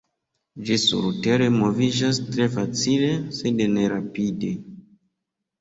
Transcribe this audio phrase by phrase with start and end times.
[0.69, 4.51] Ĝi surtere moviĝas tre facile, sed ne rapide.